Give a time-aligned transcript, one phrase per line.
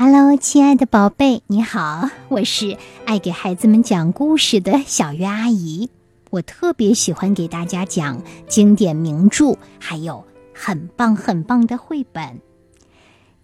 [0.00, 5.90] Hello，亲爱的宝贝，你好，我是爱给孩子们讲故事的小月阿姨。
[6.30, 10.24] 我特别喜欢给大家讲经典名著，还有
[10.54, 12.40] 很棒很棒的绘本。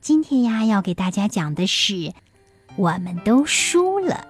[0.01, 1.95] 今天呀，要给大家讲的是
[2.77, 4.25] 《我们都输了》，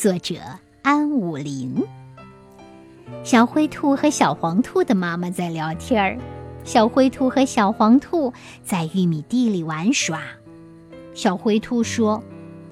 [0.00, 0.36] 作者
[0.82, 1.82] 安武林。
[3.24, 6.16] 小灰兔和小黄兔的妈妈在聊天儿。
[6.62, 8.32] 小灰兔和小黄兔
[8.62, 10.22] 在玉米地里玩耍。
[11.14, 12.22] 小灰兔说：“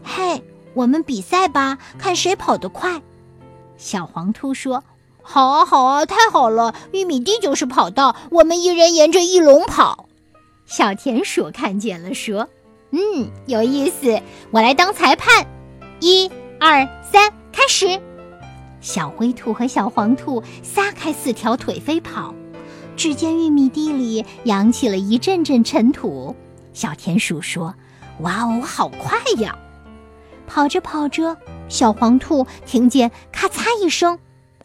[0.02, 0.42] 嘿，
[0.74, 3.02] 我们比赛吧，看谁跑得快。”
[3.76, 4.82] 小黄兔说
[5.22, 6.74] ：“好啊，好啊，太好了！
[6.92, 10.08] 玉米地就是跑道，我们一人沿着一龙跑。”
[10.66, 12.48] 小田鼠看见了，说
[12.90, 14.20] ：“嗯，有意思，
[14.50, 15.46] 我来当裁判。
[16.00, 18.00] 一、二、三，开始！”
[18.80, 22.34] 小灰兔和小黄兔撒开四条腿飞跑。
[22.96, 26.34] 只见玉米地里扬起了一阵阵尘土，
[26.72, 27.74] 小田鼠说
[28.20, 29.56] ：“哇哦，好快呀！”
[30.46, 31.36] 跑着跑着，
[31.68, 34.18] 小黄兔听见咔嚓一声，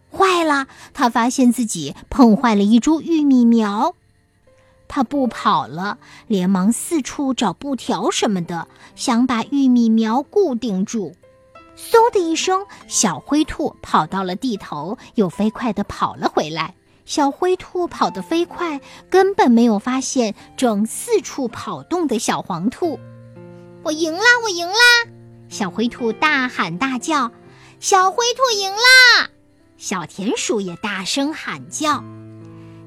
[0.10, 0.68] 坏了！
[0.94, 3.94] 它发现自己碰坏了一株玉米苗，
[4.88, 5.98] 它不跑了，
[6.28, 11.16] 连忙四处找布条什么的，想把玉米苗固定住。
[11.76, 16.76] 嗖的一声，小灰兔跑到了地头，又飞快地跑了回来。
[17.06, 22.98] 小灰兔跑得飞快，根本没有发现正四处跑动的小黄兔。
[23.84, 24.24] 我赢啦！
[24.44, 24.74] 我赢啦！
[25.50, 27.32] 小灰兔大喊大叫。
[27.82, 29.30] 小灰兔赢啦！
[29.78, 32.02] 小田鼠也大声喊叫。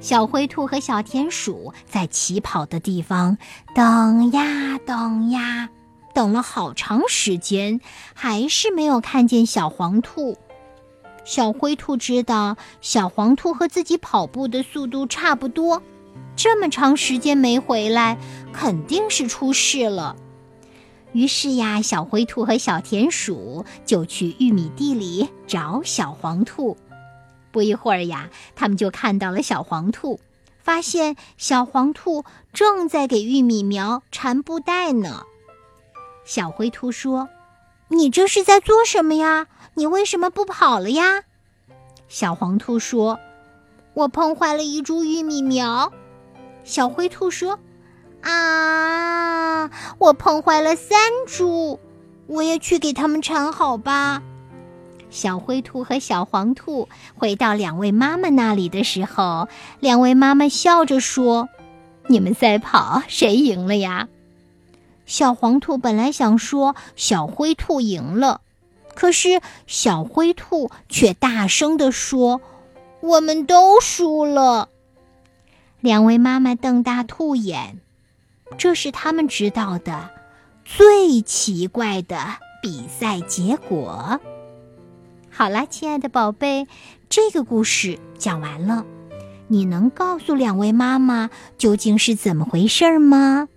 [0.00, 3.36] 小灰兔和小田鼠在起跑的地方
[3.74, 5.68] 等呀等呀，
[6.14, 7.80] 等了好长时间，
[8.14, 10.38] 还是没有看见小黄兔。
[11.26, 15.82] 小灰兔知道小黄兔和自己跑步的速度差不多，
[16.36, 18.16] 这么长时间没回来，
[18.52, 20.16] 肯定是出事了。
[21.16, 26.76] 于是呀，小灰兔和小田鼠就去玉米地里找小黄兔。
[27.50, 30.20] 不一会儿呀，他们就看到了小黄兔，
[30.62, 35.22] 发现小黄兔正在给玉米苗缠布袋呢。
[36.26, 37.30] 小灰兔说
[37.88, 41.22] ：“你这是在做什么呀？”你为什么不跑了呀？
[42.08, 43.18] 小黄兔说
[43.94, 45.90] ：“我碰坏了一株玉米苗。”
[46.62, 47.58] 小灰兔说
[48.20, 48.85] ：“啊，
[50.06, 51.80] 我碰坏了三株，
[52.28, 54.22] 我也去给他们缠好吧。”
[55.10, 59.48] 小灰兔和小黄兔回到两位妈妈那里的时候，
[59.80, 61.48] 两位妈妈笑着说
[62.06, 64.08] ：“你们赛跑，谁赢了呀？”
[65.06, 68.40] 小黄兔本来想说小灰兔赢了。
[68.94, 72.40] 可是小灰兔却大声地说
[73.00, 74.68] ：“我们都输了。”
[75.80, 77.78] 两位妈妈瞪大兔眼，
[78.58, 80.10] 这是他们知道的
[80.64, 82.18] 最奇怪的
[82.62, 84.20] 比赛结果。
[85.30, 86.66] 好啦，亲爱的宝贝，
[87.08, 88.84] 这个故事讲完了，
[89.48, 93.48] 你能告诉两位妈妈究竟是怎么回事吗？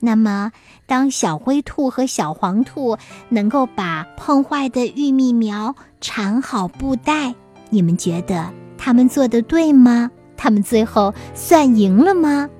[0.00, 0.50] 那么，
[0.86, 7.36] 当小灰兔和小黄兔能够把碰坏的玉米苗缠好布袋，
[7.70, 10.10] 你们觉得他们做的对吗？
[10.36, 12.50] 他们最后算赢了吗？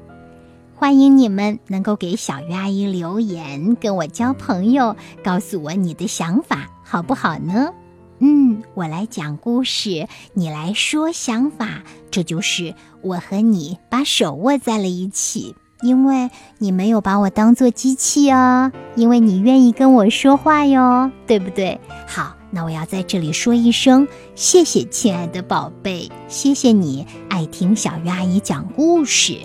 [0.83, 7.73] 欢迎你们能够给小鱼阿姨留言，跟我交朋友，告诉我你的想法，好不好呢？
[8.19, 15.55] 嗯，我来讲故事，你来说想法，这就是我和你把手握在了一起。
[15.83, 16.29] 因为
[16.59, 21.81] 你没有把我当做机器哦，因为你愿意跟我说话哟，对不对？
[22.09, 29.39] 好，那我要在这里说一声谢谢，亲爱的宝贝，谢谢你爱听小鱼阿姨讲故事。